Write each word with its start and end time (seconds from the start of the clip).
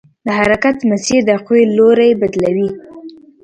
د 0.25 0.27
حرکت 0.39 0.77
مسیر 0.89 1.21
د 1.25 1.31
قوې 1.45 1.63
لوری 1.77 2.11
بدلوي. 2.21 2.69